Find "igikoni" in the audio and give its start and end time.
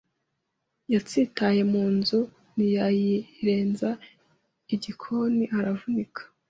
4.75-5.43